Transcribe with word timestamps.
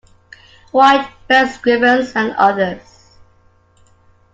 White, 0.71 1.07
Ben 1.27 1.45
Scrivens 1.47 2.15
and 2.15 2.31
others. 2.35 3.17